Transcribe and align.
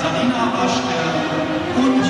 Katharina 0.00 0.52
Waschke 0.54 0.98
und 1.76 2.00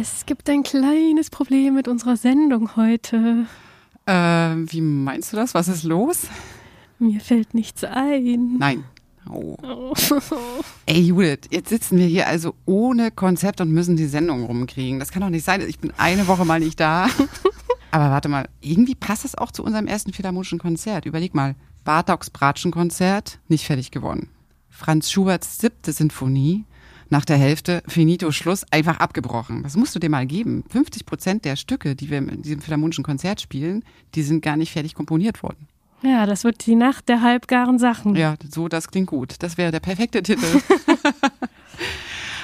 Es 0.00 0.26
gibt 0.26 0.50
ein 0.50 0.64
kleines 0.64 1.30
Problem 1.30 1.74
mit 1.74 1.86
unserer 1.86 2.16
Sendung 2.16 2.74
heute. 2.74 3.46
Äh, 4.06 4.12
wie 4.12 4.80
meinst 4.80 5.32
du 5.32 5.36
das? 5.36 5.54
Was 5.54 5.68
ist 5.68 5.84
los? 5.84 6.26
Mir 6.98 7.20
fällt 7.20 7.54
nichts 7.54 7.84
ein. 7.84 8.56
Nein. 8.58 8.82
Oh. 9.30 9.56
Ey, 10.86 11.00
Judith, 11.00 11.48
jetzt 11.50 11.68
sitzen 11.68 11.98
wir 11.98 12.06
hier 12.06 12.26
also 12.26 12.54
ohne 12.66 13.12
Konzept 13.12 13.60
und 13.60 13.70
müssen 13.70 13.96
die 13.96 14.06
Sendung 14.06 14.44
rumkriegen. 14.44 14.98
Das 14.98 15.12
kann 15.12 15.22
doch 15.22 15.30
nicht 15.30 15.44
sein. 15.44 15.60
Ich 15.60 15.78
bin 15.78 15.92
eine 15.98 16.26
Woche 16.26 16.44
mal 16.44 16.58
nicht 16.58 16.80
da. 16.80 17.06
Aber 17.90 18.10
warte 18.10 18.28
mal, 18.28 18.48
irgendwie 18.60 18.94
passt 18.94 19.24
das 19.24 19.34
auch 19.34 19.50
zu 19.50 19.64
unserem 19.64 19.86
ersten 19.86 20.12
Philharmonischen 20.12 20.58
Konzert. 20.58 21.06
Überleg 21.06 21.34
mal. 21.34 21.54
Bartoks 21.84 22.30
Bratschenkonzert, 22.30 23.38
nicht 23.48 23.64
fertig 23.64 23.90
geworden. 23.90 24.28
Franz 24.68 25.10
Schuberts 25.10 25.58
siebte 25.58 25.92
Sinfonie, 25.92 26.66
nach 27.10 27.24
der 27.24 27.38
Hälfte, 27.38 27.82
finito, 27.86 28.30
Schluss, 28.32 28.70
einfach 28.70 29.00
abgebrochen. 29.00 29.62
Das 29.62 29.76
musst 29.76 29.94
du 29.94 29.98
dir 29.98 30.10
mal 30.10 30.26
geben. 30.26 30.64
50 30.68 31.06
Prozent 31.06 31.44
der 31.44 31.56
Stücke, 31.56 31.96
die 31.96 32.10
wir 32.10 32.18
in 32.18 32.42
diesem 32.42 32.60
Philharmonischen 32.60 33.04
Konzert 33.04 33.40
spielen, 33.40 33.82
die 34.14 34.22
sind 34.22 34.42
gar 34.42 34.56
nicht 34.56 34.72
fertig 34.72 34.94
komponiert 34.94 35.42
worden. 35.42 35.66
Ja, 36.02 36.26
das 36.26 36.44
wird 36.44 36.64
die 36.66 36.76
Nacht 36.76 37.08
der 37.08 37.22
halbgaren 37.22 37.78
Sachen. 37.78 38.14
Ja, 38.14 38.36
so, 38.48 38.68
das 38.68 38.88
klingt 38.88 39.08
gut. 39.08 39.36
Das 39.40 39.56
wäre 39.56 39.72
der 39.72 39.80
perfekte 39.80 40.22
Titel. 40.22 40.44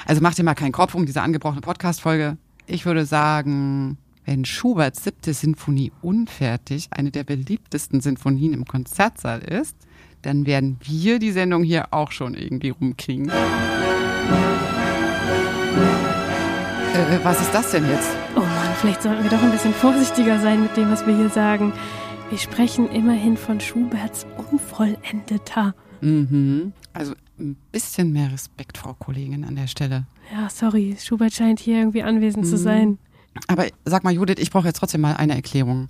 also 0.05 0.21
mach 0.21 0.33
dir 0.33 0.43
mal 0.43 0.55
keinen 0.55 0.73
Kopf 0.73 0.93
um 0.93 1.05
diese 1.05 1.21
angebrochene 1.21 1.61
Podcast-Folge. 1.61 2.37
Ich 2.67 2.85
würde 2.85 3.05
sagen, 3.05 3.97
wenn 4.25 4.43
Schuberts 4.43 5.03
siebte 5.03 5.33
Sinfonie 5.33 5.91
unfertig 6.01 6.87
eine 6.91 7.11
der 7.11 7.23
beliebtesten 7.23 8.01
Sinfonien 8.01 8.53
im 8.53 8.65
Konzertsaal 8.65 9.39
ist, 9.39 9.75
dann 10.23 10.45
werden 10.47 10.77
wir 10.81 11.19
die 11.19 11.31
Sendung 11.31 11.63
hier 11.63 11.93
auch 11.93 12.11
schon 12.11 12.33
irgendwie 12.33 12.69
rumkriegen. 12.69 13.29
Äh, 16.95 17.19
was 17.23 17.39
ist 17.41 17.53
das 17.53 17.71
denn 17.71 17.87
jetzt? 17.87 18.09
Oh 18.35 18.39
Mann, 18.39 18.75
vielleicht 18.79 19.03
sollten 19.03 19.23
wir 19.23 19.29
doch 19.29 19.43
ein 19.43 19.51
bisschen 19.51 19.73
vorsichtiger 19.73 20.39
sein 20.39 20.63
mit 20.63 20.75
dem, 20.75 20.89
was 20.91 21.05
wir 21.05 21.15
hier 21.15 21.29
sagen. 21.29 21.73
Wir 22.29 22.39
sprechen 22.39 22.89
immerhin 22.89 23.37
von 23.37 23.59
Schuberts 23.59 24.25
Unvollendeter. 24.51 25.75
Mhm. 26.01 26.73
Also 26.93 27.13
ein 27.37 27.57
bisschen 27.71 28.11
mehr 28.13 28.31
Respekt, 28.31 28.77
Frau 28.77 28.93
Kollegin, 28.93 29.43
an 29.43 29.55
der 29.55 29.67
Stelle. 29.67 30.07
Ja, 30.33 30.49
sorry, 30.49 30.95
Schubert 30.99 31.33
scheint 31.33 31.59
hier 31.59 31.79
irgendwie 31.79 32.01
anwesend 32.01 32.47
zu 32.47 32.57
sein. 32.57 32.97
Aber 33.47 33.67
sag 33.85 34.03
mal, 34.03 34.13
Judith, 34.13 34.37
ich 34.39 34.51
brauche 34.51 34.67
jetzt 34.67 34.79
trotzdem 34.79 35.01
mal 35.01 35.15
eine 35.15 35.35
Erklärung. 35.35 35.87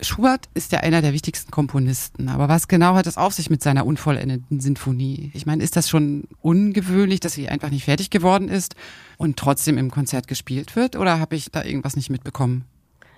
Schubert 0.00 0.48
ist 0.52 0.72
ja 0.72 0.80
einer 0.80 1.00
der 1.00 1.14
wichtigsten 1.14 1.50
Komponisten. 1.50 2.28
Aber 2.28 2.48
was 2.48 2.68
genau 2.68 2.94
hat 2.94 3.06
es 3.06 3.16
auf 3.16 3.32
sich 3.32 3.48
mit 3.48 3.62
seiner 3.62 3.86
unvollendeten 3.86 4.60
Sinfonie? 4.60 5.30
Ich 5.34 5.46
meine, 5.46 5.62
ist 5.62 5.76
das 5.76 5.88
schon 5.88 6.24
ungewöhnlich, 6.42 7.20
dass 7.20 7.32
sie 7.32 7.48
einfach 7.48 7.70
nicht 7.70 7.84
fertig 7.84 8.10
geworden 8.10 8.48
ist 8.48 8.74
und 9.16 9.38
trotzdem 9.38 9.78
im 9.78 9.90
Konzert 9.90 10.28
gespielt 10.28 10.76
wird? 10.76 10.96
Oder 10.96 11.18
habe 11.18 11.34
ich 11.34 11.50
da 11.50 11.64
irgendwas 11.64 11.96
nicht 11.96 12.10
mitbekommen? 12.10 12.64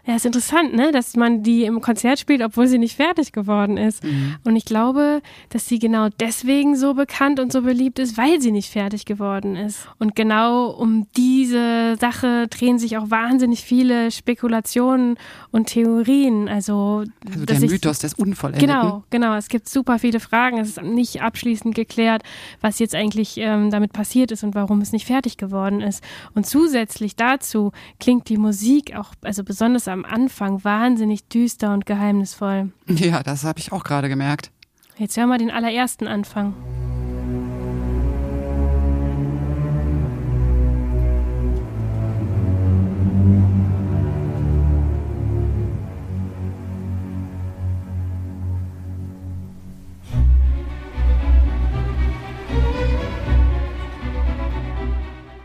Ja, 0.09 0.17
ist 0.17 0.25
interessant, 0.25 0.75
ne, 0.75 0.91
dass 0.91 1.17
man 1.17 1.43
die 1.43 1.65
im 1.65 1.83
Konzert 1.83 2.19
spielt, 2.19 2.41
obwohl 2.41 2.67
sie 2.67 2.79
nicht 2.79 2.97
fertig 2.97 3.31
geworden 3.33 3.77
ist. 3.77 4.03
Mhm. 4.03 4.37
Und 4.43 4.57
ich 4.57 4.65
glaube, 4.65 5.21
dass 5.51 5.67
sie 5.69 5.79
genau 5.79 6.09
deswegen 6.19 6.77
so 6.77 6.95
bekannt 6.95 7.39
und 7.41 7.53
so 7.53 7.61
beliebt 7.61 7.99
ist, 7.99 8.17
weil 8.17 8.41
sie 8.41 8.51
nicht 8.51 8.73
fertig 8.73 9.05
geworden 9.05 9.55
ist. 9.55 9.87
Und 9.99 10.17
genau 10.17 10.71
um 10.71 11.07
diese 11.15 11.97
Sache 12.01 12.49
drehen 12.49 12.79
sich 12.79 12.97
auch 12.97 13.11
wahnsinnig 13.11 13.61
viele 13.65 14.11
Spekulationen 14.11 15.19
und 15.51 15.67
Theorien. 15.67 16.49
Also, 16.49 17.05
Also 17.31 17.45
der 17.45 17.63
ich- 17.63 17.71
Mythos 17.71 17.99
des 17.99 18.15
Unvollendeten. 18.15 18.67
Genau, 18.67 19.05
genau. 19.11 19.35
Es 19.35 19.49
gibt 19.51 19.69
super 19.69 19.99
viele 19.99 20.21
Fragen. 20.21 20.57
Es 20.57 20.69
ist 20.69 20.83
nicht 20.83 21.21
abschließend 21.21 21.75
geklärt, 21.75 22.23
was 22.63 22.79
jetzt 22.79 22.95
eigentlich 22.95 23.37
ähm, 23.37 23.71
damit 23.71 23.93
passiert 23.93 24.33
ist 24.33 24.43
und 24.43 24.55
warum 24.55 24.81
es 24.81 24.93
nicht 24.93 25.05
fertig 25.07 25.37
geworden 25.37 25.83
ist. 25.83 26.03
Und 26.35 26.47
zusätzlich 26.47 27.15
dazu 27.15 27.73
klingt 28.01 28.31
die 28.31 28.39
Musik 28.39 28.97
auch, 28.97 29.13
also 29.23 29.45
besonders 29.45 29.87
am 29.87 29.98
Anfang, 30.05 30.65
wahnsinnig 30.65 31.29
düster 31.29 31.73
und 31.73 31.87
geheimnisvoll. 31.87 32.71
Ja, 32.89 33.23
das 33.23 33.45
habe 33.45 33.59
ich 33.61 33.73
auch 33.73 33.85
gerade 33.85 34.09
gemerkt. 34.09 34.51
Jetzt 34.97 35.17
hören 35.17 35.29
wir 35.29 35.39
den 35.39 35.51
allerersten 35.51 36.09
Anfang. 36.09 36.55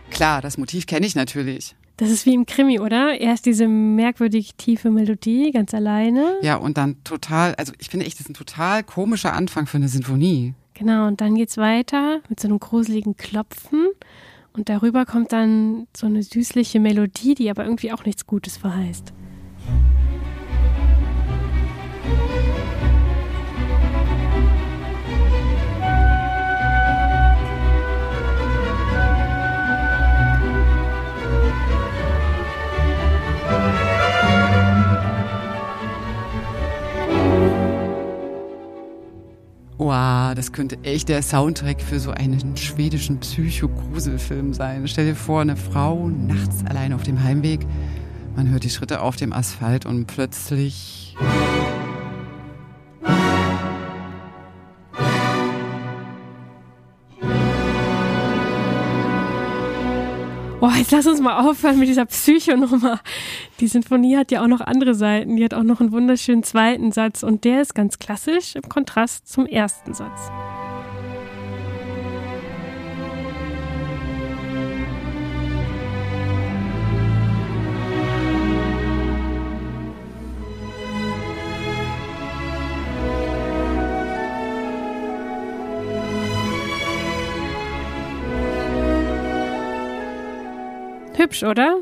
Klar, 0.09 0.41
das 0.41 0.57
Motiv 0.57 0.85
kenne 0.85 1.05
ich 1.05 1.15
natürlich. 1.15 1.75
Das 1.97 2.09
ist 2.09 2.25
wie 2.25 2.33
im 2.33 2.45
Krimi, 2.45 2.79
oder? 2.79 3.19
Erst 3.19 3.45
diese 3.45 3.67
merkwürdig 3.67 4.55
tiefe 4.55 4.89
Melodie, 4.89 5.51
ganz 5.51 5.73
alleine. 5.73 6.37
Ja, 6.41 6.55
und 6.55 6.77
dann 6.77 7.03
total, 7.03 7.53
also 7.55 7.71
ich 7.77 7.89
finde 7.89 8.05
echt, 8.05 8.15
das 8.15 8.21
ist 8.21 8.31
ein 8.31 8.33
total 8.33 8.83
komischer 8.83 9.33
Anfang 9.33 9.67
für 9.67 9.77
eine 9.77 9.87
Sinfonie. 9.87 10.53
Genau, 10.73 11.07
und 11.07 11.21
dann 11.21 11.35
geht's 11.35 11.57
weiter 11.57 12.21
mit 12.29 12.39
so 12.39 12.47
einem 12.47 12.59
gruseligen 12.59 13.15
Klopfen. 13.15 13.89
Und 14.53 14.69
darüber 14.69 15.05
kommt 15.05 15.31
dann 15.33 15.87
so 15.95 16.07
eine 16.07 16.23
süßliche 16.23 16.79
Melodie, 16.79 17.35
die 17.35 17.49
aber 17.49 17.63
irgendwie 17.63 17.91
auch 17.91 18.05
nichts 18.05 18.25
Gutes 18.25 18.57
verheißt. 18.57 19.13
Das 40.35 40.51
könnte 40.51 40.77
echt 40.83 41.09
der 41.09 41.21
Soundtrack 41.21 41.81
für 41.81 41.99
so 41.99 42.11
einen 42.11 42.57
schwedischen 42.57 43.19
Psycho-Gruselfilm 43.19 44.53
sein. 44.53 44.87
Stell 44.87 45.05
dir 45.05 45.15
vor, 45.15 45.41
eine 45.41 45.55
Frau 45.55 46.09
nachts 46.09 46.65
allein 46.65 46.93
auf 46.93 47.03
dem 47.03 47.23
Heimweg. 47.23 47.61
Man 48.35 48.49
hört 48.49 48.63
die 48.63 48.69
Schritte 48.69 49.01
auf 49.01 49.15
dem 49.15 49.31
Asphalt 49.31 49.85
und 49.85 50.07
plötzlich. 50.07 51.15
Boah, 60.63 60.71
jetzt 60.77 60.91
lass 60.91 61.05
uns 61.07 61.19
mal 61.19 61.45
aufhören 61.45 61.77
mit 61.77 61.89
dieser 61.89 62.05
Psychonummer. 62.05 63.01
Die 63.59 63.67
Sinfonie 63.67 64.15
hat 64.15 64.31
ja 64.31 64.41
auch 64.41 64.47
noch 64.47 64.61
andere 64.61 64.95
Seiten. 64.95 65.35
Die 65.35 65.43
hat 65.43 65.53
auch 65.53 65.63
noch 65.63 65.81
einen 65.81 65.91
wunderschönen 65.91 66.43
zweiten 66.43 66.93
Satz 66.93 67.21
und 67.21 67.43
der 67.43 67.63
ist 67.63 67.75
ganz 67.75 67.99
klassisch 67.99 68.55
im 68.55 68.69
Kontrast 68.69 69.27
zum 69.27 69.45
ersten 69.45 69.93
Satz. 69.93 70.31
Hübsch, 91.23 91.43
oder? 91.43 91.79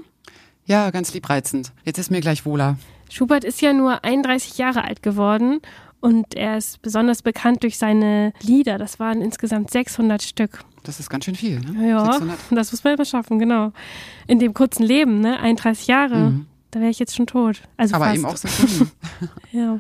Ja, 0.66 0.92
ganz 0.92 1.14
liebreizend. 1.14 1.72
Jetzt 1.84 1.98
ist 1.98 2.12
mir 2.12 2.22
gleich 2.22 2.46
wohler. 2.46 2.78
Schubert 3.10 3.44
ist 3.44 3.60
ja 3.62 3.74
nur 3.74 4.04
31 4.04 4.58
Jahre 4.58 4.84
alt 4.84 5.02
geworden 5.02 5.60
und 6.00 6.36
er 6.36 6.58
ist 6.58 6.82
besonders 6.82 7.24
bekannt 7.24 7.64
durch 7.64 7.78
seine 7.78 8.34
Lieder. 8.42 8.78
Das 8.78 9.00
waren 9.00 9.22
insgesamt 9.22 9.72
600 9.72 10.22
Stück. 10.22 10.64
Das 10.84 11.00
ist 11.00 11.10
ganz 11.10 11.26
schön 11.26 11.36
viel, 11.36 11.60
ne? 11.60 11.90
Ja, 11.90 12.06
600. 12.06 12.38
das 12.52 12.72
muss 12.72 12.84
man 12.84 12.94
immer 12.94 13.06
schaffen, 13.06 13.40
genau. 13.40 13.74
In 14.28 14.40
dem 14.40 14.54
kurzen 14.54 14.84
Leben, 14.84 15.20
ne? 15.22 15.40
31 15.40 15.88
Jahre. 15.88 16.18
Mhm. 16.18 16.46
Da 16.72 16.80
wäre 16.80 16.90
ich 16.90 17.00
jetzt 17.00 17.16
schon 17.16 17.28
tot. 17.28 17.62
Also 17.78 17.96
Aber 17.96 18.06
fast. 18.06 18.16
eben 18.18 18.26
auch 18.26 18.38
Sinfonien. 18.38 18.92
Ja. 19.52 19.80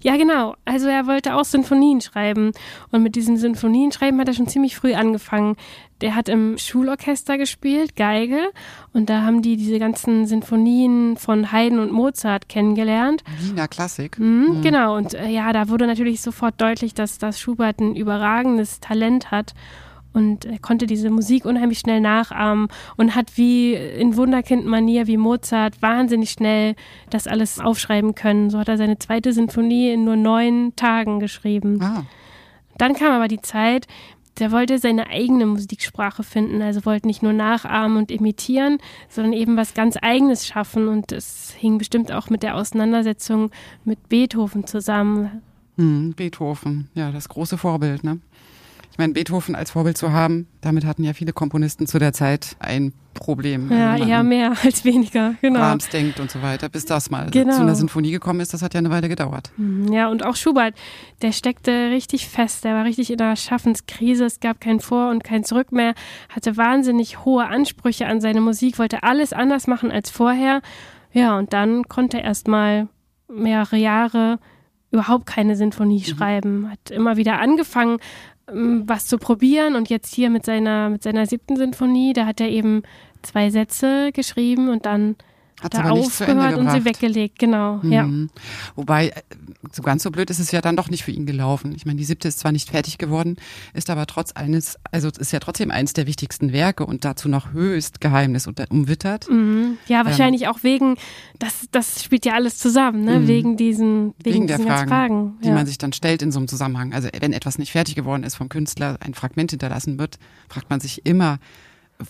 ja, 0.00 0.16
genau. 0.16 0.54
Also 0.64 0.86
er 0.86 1.06
wollte 1.08 1.34
auch 1.34 1.44
Sinfonien 1.44 2.00
schreiben. 2.00 2.52
Und 2.92 3.02
mit 3.02 3.16
diesem 3.16 3.36
Sinfonienschreiben 3.36 4.20
hat 4.20 4.28
er 4.28 4.34
schon 4.34 4.46
ziemlich 4.46 4.76
früh 4.76 4.94
angefangen. 4.94 5.56
Der 6.00 6.14
hat 6.14 6.28
im 6.28 6.56
Schulorchester 6.58 7.36
gespielt, 7.38 7.96
Geige. 7.96 8.52
Und 8.92 9.10
da 9.10 9.22
haben 9.22 9.42
die 9.42 9.56
diese 9.56 9.80
ganzen 9.80 10.26
Sinfonien 10.26 11.16
von 11.16 11.50
Haydn 11.50 11.80
und 11.80 11.90
Mozart 11.90 12.48
kennengelernt. 12.48 13.24
Wiener 13.40 13.66
Klassik. 13.66 14.16
Mhm, 14.20 14.62
Genau, 14.62 14.96
und 14.96 15.14
äh, 15.14 15.26
ja, 15.28 15.52
da 15.52 15.68
wurde 15.68 15.88
natürlich 15.88 16.20
sofort 16.20 16.60
deutlich, 16.60 16.94
dass, 16.94 17.18
dass 17.18 17.40
Schubert 17.40 17.80
ein 17.80 17.96
überragendes 17.96 18.78
Talent 18.78 19.32
hat. 19.32 19.54
Und 20.12 20.46
er 20.46 20.58
konnte 20.58 20.86
diese 20.86 21.10
Musik 21.10 21.44
unheimlich 21.44 21.78
schnell 21.78 22.00
nachahmen 22.00 22.68
und 22.96 23.14
hat 23.14 23.36
wie 23.36 23.74
in 23.74 24.16
Wunderkind-Manier 24.16 25.06
wie 25.06 25.16
Mozart 25.16 25.80
wahnsinnig 25.82 26.30
schnell 26.30 26.74
das 27.10 27.26
alles 27.26 27.60
aufschreiben 27.60 28.14
können. 28.14 28.50
So 28.50 28.58
hat 28.58 28.68
er 28.68 28.78
seine 28.78 28.98
zweite 28.98 29.32
Sinfonie 29.32 29.92
in 29.92 30.04
nur 30.04 30.16
neun 30.16 30.72
Tagen 30.76 31.20
geschrieben. 31.20 31.80
Ah, 31.82 32.04
Dann 32.78 32.94
kam 32.94 33.12
aber 33.12 33.28
die 33.28 33.42
Zeit, 33.42 33.86
der 34.38 34.52
wollte 34.52 34.78
seine 34.78 35.08
eigene 35.08 35.46
Musiksprache 35.46 36.22
finden, 36.22 36.62
also 36.62 36.84
wollte 36.84 37.06
nicht 37.06 37.22
nur 37.22 37.32
nachahmen 37.32 37.96
und 37.96 38.10
imitieren, 38.10 38.78
sondern 39.08 39.32
eben 39.32 39.56
was 39.56 39.74
ganz 39.74 39.96
eigenes 40.00 40.46
schaffen. 40.46 40.88
Und 40.88 41.12
das 41.12 41.54
hing 41.58 41.78
bestimmt 41.78 42.12
auch 42.12 42.30
mit 42.30 42.42
der 42.42 42.56
Auseinandersetzung 42.56 43.50
mit 43.84 44.08
Beethoven 44.08 44.66
zusammen. 44.66 45.42
Hm, 45.76 46.14
Beethoven, 46.16 46.88
ja, 46.94 47.12
das 47.12 47.28
große 47.28 47.58
Vorbild, 47.58 48.04
ne? 48.04 48.18
Ich 48.98 49.00
meine, 49.00 49.12
Beethoven 49.12 49.54
als 49.54 49.70
Vorbild 49.70 49.96
zu 49.96 50.10
haben, 50.10 50.48
damit 50.60 50.84
hatten 50.84 51.04
ja 51.04 51.12
viele 51.12 51.32
Komponisten 51.32 51.86
zu 51.86 52.00
der 52.00 52.12
Zeit 52.12 52.56
ein 52.58 52.92
Problem. 53.14 53.70
Ja, 53.70 53.96
eher 53.96 54.24
mehr 54.24 54.54
als 54.64 54.84
weniger, 54.84 55.36
genau. 55.40 55.60
Brahms 55.60 55.88
denkt 55.88 56.18
und 56.18 56.32
so 56.32 56.42
weiter, 56.42 56.68
bis 56.68 56.84
das 56.84 57.08
mal 57.08 57.30
genau. 57.30 57.54
zu 57.54 57.60
einer 57.60 57.76
Sinfonie 57.76 58.10
gekommen 58.10 58.40
ist, 58.40 58.54
das 58.54 58.60
hat 58.60 58.74
ja 58.74 58.78
eine 58.78 58.90
Weile 58.90 59.08
gedauert. 59.08 59.52
Mhm, 59.56 59.92
ja, 59.92 60.08
und 60.08 60.24
auch 60.24 60.34
Schubert, 60.34 60.74
der 61.22 61.30
steckte 61.30 61.92
richtig 61.92 62.26
fest, 62.26 62.64
der 62.64 62.74
war 62.74 62.84
richtig 62.86 63.12
in 63.12 63.18
der 63.18 63.36
Schaffenskrise, 63.36 64.24
es 64.24 64.40
gab 64.40 64.60
kein 64.60 64.80
Vor- 64.80 65.10
und 65.10 65.22
kein 65.22 65.44
Zurück 65.44 65.70
mehr, 65.70 65.94
hatte 66.28 66.56
wahnsinnig 66.56 67.24
hohe 67.24 67.46
Ansprüche 67.46 68.04
an 68.06 68.20
seine 68.20 68.40
Musik, 68.40 68.80
wollte 68.80 69.04
alles 69.04 69.32
anders 69.32 69.68
machen 69.68 69.92
als 69.92 70.10
vorher. 70.10 70.60
Ja, 71.12 71.38
und 71.38 71.52
dann 71.52 71.84
konnte 71.84 72.16
er 72.16 72.24
erst 72.24 72.48
mal 72.48 72.88
mehrere 73.28 73.76
Jahre 73.76 74.40
überhaupt 74.90 75.26
keine 75.26 75.54
Sinfonie 75.54 76.00
mhm. 76.00 76.16
schreiben, 76.16 76.68
hat 76.68 76.90
immer 76.90 77.16
wieder 77.16 77.38
angefangen, 77.38 77.98
was 78.52 79.06
zu 79.06 79.18
probieren 79.18 79.76
und 79.76 79.90
jetzt 79.90 80.14
hier 80.14 80.30
mit 80.30 80.44
seiner, 80.44 80.88
mit 80.88 81.02
seiner 81.02 81.26
siebten 81.26 81.56
Sinfonie, 81.56 82.12
da 82.12 82.26
hat 82.26 82.40
er 82.40 82.48
eben 82.48 82.82
zwei 83.22 83.50
Sätze 83.50 84.10
geschrieben 84.12 84.68
und 84.68 84.86
dann 84.86 85.16
hat 85.60 85.74
er 85.74 85.92
aufgehört 85.92 86.56
und 86.56 86.70
sie 86.70 86.84
weggelegt, 86.84 87.38
genau, 87.38 87.80
mhm. 87.82 87.92
ja. 87.92 88.08
Wobei, 88.76 89.08
äh, 89.08 89.22
so 89.72 89.82
ganz 89.82 90.02
so 90.02 90.10
blöd 90.10 90.30
ist 90.30 90.38
es 90.38 90.50
ja 90.50 90.60
dann 90.60 90.76
doch 90.76 90.88
nicht 90.88 91.02
für 91.02 91.10
ihn 91.10 91.26
gelaufen. 91.26 91.74
Ich 91.74 91.84
meine, 91.84 91.98
die 91.98 92.04
siebte 92.04 92.28
ist 92.28 92.38
zwar 92.38 92.52
nicht 92.52 92.70
fertig 92.70 92.98
geworden, 92.98 93.36
ist 93.74 93.90
aber 93.90 94.06
trotz 94.06 94.32
eines, 94.32 94.78
also 94.92 95.08
ist 95.08 95.32
ja 95.32 95.40
trotzdem 95.40 95.70
eines 95.70 95.92
der 95.92 96.06
wichtigsten 96.06 96.52
Werke 96.52 96.86
und 96.86 97.04
dazu 97.04 97.28
noch 97.28 97.52
höchst 97.52 98.00
Geheimnis 98.00 98.46
umwittert. 98.46 99.28
Mhm. 99.28 99.78
Ja, 99.86 100.04
wahrscheinlich 100.04 100.42
ähm, 100.42 100.48
auch 100.48 100.62
wegen, 100.62 100.96
das, 101.38 101.66
das 101.70 102.02
spielt 102.04 102.24
ja 102.24 102.34
alles 102.34 102.58
zusammen, 102.58 103.04
ne? 103.04 103.20
Mhm. 103.20 103.28
wegen 103.28 103.56
diesen, 103.56 104.14
wegen, 104.22 104.34
wegen 104.34 104.46
der 104.46 104.60
Fragen, 104.60 104.88
Fragen 104.88 105.34
ja. 105.40 105.48
die 105.48 105.54
man 105.54 105.66
sich 105.66 105.78
dann 105.78 105.92
stellt 105.92 106.22
in 106.22 106.32
so 106.32 106.38
einem 106.38 106.48
Zusammenhang. 106.48 106.92
Also 106.92 107.08
wenn 107.18 107.32
etwas 107.32 107.58
nicht 107.58 107.72
fertig 107.72 107.94
geworden 107.94 108.22
ist 108.22 108.36
vom 108.36 108.48
Künstler, 108.48 108.98
ein 109.00 109.14
Fragment 109.14 109.50
hinterlassen 109.50 109.98
wird, 109.98 110.18
fragt 110.48 110.70
man 110.70 110.80
sich 110.80 111.04
immer, 111.04 111.38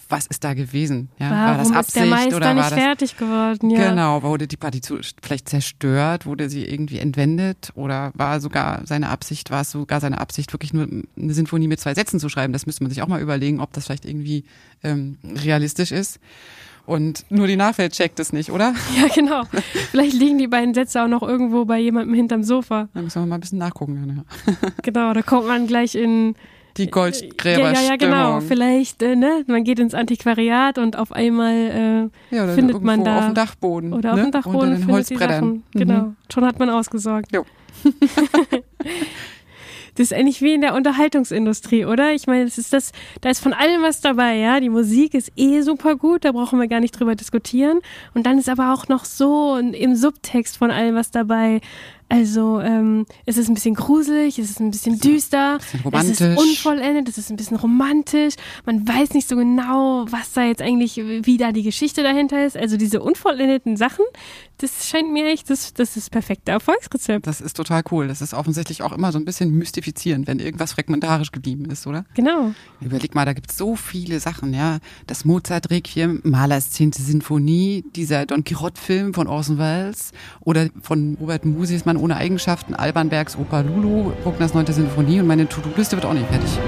was 0.09 0.27
ist 0.27 0.45
da 0.45 0.53
gewesen? 0.53 1.09
Ja, 1.19 1.31
Warum 1.31 1.45
war 1.47 1.59
das 1.59 1.73
Absicht 1.73 1.87
ist 1.89 1.97
der 1.97 2.07
Meister 2.07 2.37
oder 2.37 2.47
war 2.47 2.55
nicht 2.55 2.71
das, 2.71 2.79
fertig 2.79 3.17
geworden? 3.17 3.71
Ja. 3.71 3.91
Genau, 3.91 4.23
wurde 4.23 4.47
die 4.47 4.57
Partitur 4.57 5.01
vielleicht 5.23 5.49
zerstört, 5.49 6.27
wurde 6.27 6.51
sie 6.51 6.65
irgendwie 6.65 6.99
entwendet 6.99 7.73
oder 7.75 8.13
war 8.15 8.41
sogar 8.41 8.83
seine 8.85 9.09
Absicht, 9.09 9.51
war 9.51 9.63
es 9.63 9.71
sogar 9.71 10.01
seine 10.01 10.21
Absicht, 10.21 10.53
wirklich 10.53 10.75
nur 10.75 10.87
eine 10.87 11.35
Sinfonie 11.35 11.69
mit 11.69 11.81
zwei 11.81 11.95
Sätzen 11.95 12.21
zu 12.21 12.29
schreiben? 12.29 12.53
Das 12.53 12.67
müsste 12.67 12.85
man 12.85 12.91
sich 12.91 13.01
auch 13.01 13.09
mal 13.09 13.21
überlegen, 13.21 13.61
ob 13.61 13.73
das 13.73 13.87
vielleicht 13.87 14.05
irgendwie 14.05 14.45
ähm, 14.83 15.17
realistisch 15.25 15.91
ist. 15.91 16.21
Und 16.85 17.27
nur 17.29 17.47
die 17.47 17.57
Nachwelt 17.57 17.93
checkt 17.93 18.19
es 18.19 18.33
nicht, 18.33 18.51
oder? 18.51 18.75
Ja, 18.97 19.09
genau. 19.15 19.43
Vielleicht 19.91 20.15
liegen 20.15 20.39
die 20.39 20.49
beiden 20.49 20.73
Sätze 20.73 21.03
auch 21.03 21.09
noch 21.09 21.23
irgendwo 21.23 21.67
bei 21.67 21.79
jemandem 21.79 22.15
hinterm 22.15 22.43
Sofa. 22.43 22.89
Da 22.95 23.03
müssen 23.03 23.23
wir 23.23 23.27
mal 23.27 23.35
ein 23.35 23.41
bisschen 23.43 23.59
nachgucken. 23.59 24.25
Ja. 24.49 24.69
genau, 24.83 25.13
da 25.13 25.21
kommt 25.21 25.47
man 25.47 25.67
gleich 25.67 25.95
in 25.95 26.35
die 26.79 26.91
Goldgräber 26.91 27.73
Ja, 27.73 27.73
ja, 27.73 27.81
ja, 27.81 27.97
genau. 27.97 28.41
Vielleicht, 28.41 29.03
äh, 29.03 29.17
ne, 29.17 29.45
man 29.47 29.65
geht 29.65 29.79
ins 29.79 29.95
Antiquariat 29.95 30.79
und 30.79 30.97
auf 30.97 31.13
einmal 31.13 32.11
äh, 32.31 32.35
ja, 32.35 32.49
findet 32.49 32.83
man 32.83 33.05
da 33.05 33.19
auf 33.19 33.25
dem 33.27 33.35
Dachboden 33.35 33.93
oder 33.93 34.15
ne? 34.15 34.15
auf 34.15 34.27
dem 34.27 34.33
Dachboden 34.33 34.81
den 34.81 34.87
Holzbrettern. 34.87 35.63
Genau. 35.73 36.01
Mhm. 36.01 36.17
Schon 36.33 36.45
hat 36.47 36.59
man 36.59 36.71
ausgesorgt. 36.71 37.35
Jo. 37.35 37.45
Das 39.99 40.13
ist 40.13 40.17
eigentlich 40.17 40.41
wie 40.43 40.55
in 40.55 40.61
der 40.61 40.77
Unterhaltungsindustrie, 40.77 41.85
oder? 41.85 42.13
Ich 42.13 42.29
meine, 42.29 42.45
es 42.45 42.57
ist 42.57 42.73
das, 42.73 42.93
da 43.21 43.31
ist 43.31 43.41
von 43.41 43.53
allem 43.53 43.83
was 43.83 44.01
dabei, 44.01 44.37
ja. 44.37 44.61
Die 44.61 44.69
Musik 44.69 45.13
ist 45.13 45.33
eh 45.35 45.61
super 45.63 45.97
gut, 45.97 46.25
da 46.25 46.31
brauchen 46.31 46.61
wir 46.61 46.69
gar 46.69 46.79
nicht 46.79 46.93
drüber 46.93 47.17
diskutieren. 47.17 47.81
Und 48.15 48.25
dann 48.25 48.39
ist 48.39 48.49
aber 48.49 48.73
auch 48.73 48.87
noch 48.87 49.05
so 49.05 49.57
im 49.57 49.97
Subtext 49.97 50.57
von 50.57 50.71
allem 50.71 50.95
was 50.95 51.11
dabei. 51.11 51.61
Also 52.09 52.61
ähm, 52.61 53.05
es 53.27 53.37
ist 53.37 53.49
ein 53.49 53.55
bisschen 53.55 53.75
gruselig, 53.75 54.39
es 54.39 54.51
ist 54.51 54.61
ein 54.61 54.71
bisschen 54.71 54.99
düster, 54.99 55.59
ein 55.85 55.91
bisschen 55.91 56.11
es 56.11 56.21
ist 56.21 56.39
unvollendet, 56.39 57.09
es 57.09 57.19
ist 57.19 57.31
ein 57.31 57.37
bisschen 57.37 57.59
romantisch. 57.59 58.35
Man 58.65 58.89
weiß 58.89 59.13
nicht 59.13 59.29
so 59.29 59.37
genau, 59.37 60.07
was 60.09 60.33
da 60.33 60.45
jetzt 60.45 60.63
eigentlich, 60.63 60.97
wie 60.97 61.37
da 61.37 61.53
die 61.53 61.63
Geschichte 61.63 62.03
dahinter 62.03 62.47
ist. 62.47 62.57
Also 62.57 62.79
diese 62.79 63.03
unvollendeten 63.03 63.77
Sachen, 63.77 64.05
das 64.59 64.89
scheint 64.89 65.13
mir 65.13 65.27
echt, 65.27 65.51
das, 65.51 65.75
das 65.75 65.91
ist 65.91 65.97
das 65.97 66.11
perfekte 66.11 66.53
Erfolgsrezept. 66.53 67.27
Das 67.27 67.41
ist 67.41 67.57
total 67.57 67.83
cool. 67.91 68.09
Das 68.09 68.23
ist 68.23 68.35
offensichtlich 68.35 68.83
auch 68.83 68.93
immer 68.93 69.13
so 69.13 69.19
ein 69.19 69.25
bisschen 69.25 69.53
mystifizierend, 69.53 70.27
wenn 70.27 70.39
irgendwas 70.39 70.73
fragmentarisch 70.73 71.31
geblieben 71.31 71.67
ist, 71.67 71.87
oder? 71.87 72.07
Genau. 72.15 72.53
Überleg 72.81 73.15
mal, 73.15 73.27
da 73.27 73.35
gibt 73.35 73.51
es 73.51 73.59
so 73.59 73.77
viele 73.77 74.19
Sachen, 74.19 74.55
ja. 74.55 74.79
Das 75.07 75.25
Mozart-Requiem, 75.25 76.23
Mahlers 76.25 76.71
zehnte 76.71 77.03
Sinfonie, 77.03 77.85
dieser 77.95 78.27
Don 78.27 78.45
Quixote-Film 78.45 79.15
von 79.15 79.27
Orson 79.27 79.59
Welles 79.59 80.13
oder 80.41 80.71
von 80.83 81.17
Robert 81.21 81.45
Musis, 81.45 81.85
Mann 81.85 81.98
ohne 81.99 82.17
Eigenschaften, 82.17 82.75
Alban 82.75 83.09
Bergs 83.09 83.37
Oper 83.37 83.63
Lulu, 83.63 84.13
Bruckners 84.23 84.55
neunte 84.55 84.73
Sinfonie 84.73 85.21
und 85.21 85.27
meine 85.27 85.49
To-Do-Liste 85.49 85.97
wird 85.97 86.07
auch 86.07 86.15
nicht 86.15 86.29
fertig. 86.29 86.59